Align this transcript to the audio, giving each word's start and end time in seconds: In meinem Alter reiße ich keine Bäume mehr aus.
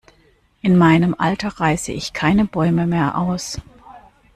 In 0.63 0.79
meinem 0.79 1.13
Alter 1.15 1.49
reiße 1.49 1.91
ich 1.91 2.11
keine 2.13 2.45
Bäume 2.45 2.87
mehr 2.87 3.15
aus. 3.19 3.59